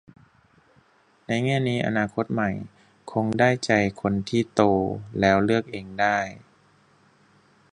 [1.27, 2.49] ในแง่นี้อนาคตใหม่
[3.11, 4.61] คงได้ใจคนที่ โต
[5.19, 6.17] แล้วเลือกเองได้